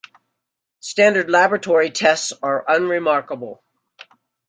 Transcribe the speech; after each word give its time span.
Standard 0.79 1.29
laboratory 1.29 1.91
tests 1.91 2.33
are 2.41 2.65
unremarkable. 2.67 3.63